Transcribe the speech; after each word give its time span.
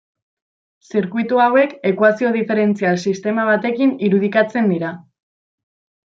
Zirkuitu 0.91 1.41
hauek 1.41 1.75
ekuazio 1.89 2.31
diferentzial 2.37 2.97
sistema 3.09 3.43
batekin 3.49 3.91
irudikatzen 4.07 4.71
dira. 4.73 4.95